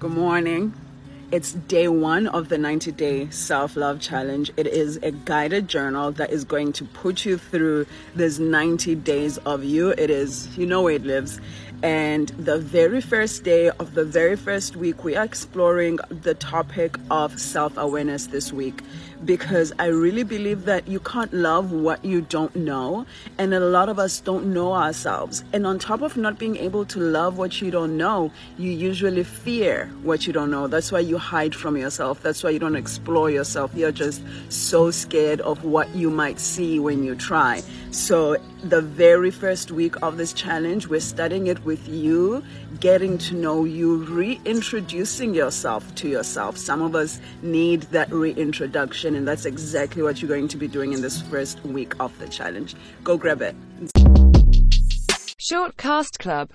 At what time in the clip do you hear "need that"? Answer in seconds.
47.42-48.10